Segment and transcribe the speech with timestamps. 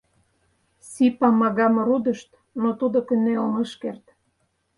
[0.89, 2.29] Си-Памагам рудышт,
[2.61, 4.03] но тудо кынелын ыш керт.